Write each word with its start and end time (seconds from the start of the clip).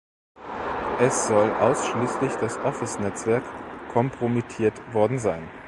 Es 0.99 1.27
soll 1.27 1.51
ausschließlich 1.57 2.33
das 2.37 2.57
Office-Netzwerk 2.57 3.43
kompromittiert 3.93 4.73
worden 4.95 5.19
sein. 5.19 5.47